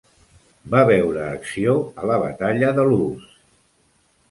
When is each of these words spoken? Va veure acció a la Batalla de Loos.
Va 0.75 0.79
veure 0.89 1.27
acció 1.33 1.77
a 2.05 2.09
la 2.13 2.17
Batalla 2.25 2.73
de 2.81 2.89
Loos. 2.91 3.31